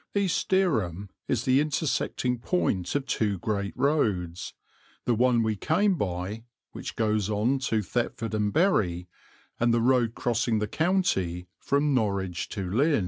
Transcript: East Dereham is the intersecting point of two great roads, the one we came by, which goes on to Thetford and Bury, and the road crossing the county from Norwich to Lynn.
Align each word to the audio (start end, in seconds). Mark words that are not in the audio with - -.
East 0.15 0.49
Dereham 0.49 1.11
is 1.27 1.45
the 1.45 1.59
intersecting 1.61 2.39
point 2.39 2.95
of 2.95 3.05
two 3.05 3.37
great 3.37 3.77
roads, 3.77 4.55
the 5.05 5.13
one 5.13 5.43
we 5.43 5.55
came 5.55 5.93
by, 5.95 6.43
which 6.71 6.95
goes 6.95 7.29
on 7.29 7.59
to 7.59 7.83
Thetford 7.83 8.33
and 8.33 8.51
Bury, 8.51 9.07
and 9.59 9.71
the 9.71 9.79
road 9.79 10.15
crossing 10.15 10.57
the 10.57 10.65
county 10.67 11.45
from 11.59 11.93
Norwich 11.93 12.49
to 12.49 12.67
Lynn. 12.67 12.99